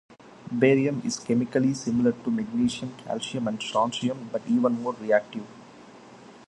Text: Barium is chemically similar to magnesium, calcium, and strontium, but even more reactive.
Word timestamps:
Barium 0.51 1.03
is 1.05 1.19
chemically 1.19 1.75
similar 1.75 2.11
to 2.11 2.31
magnesium, 2.31 2.91
calcium, 3.05 3.47
and 3.47 3.61
strontium, 3.61 4.29
but 4.31 4.41
even 4.47 4.81
more 4.81 4.93
reactive. 4.99 5.45